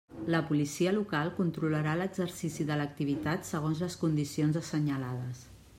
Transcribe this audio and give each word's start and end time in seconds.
La 0.35 0.39
Policia 0.45 0.93
Local 0.95 1.29
controlarà 1.39 1.93
l'exercici 1.99 2.67
de 2.71 2.79
l'activitat 2.81 3.47
segons 3.53 3.87
les 3.87 4.01
condicions 4.07 4.63
assenyalades. 4.65 5.45